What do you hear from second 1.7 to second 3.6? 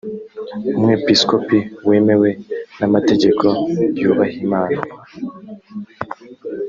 wemewe namategeko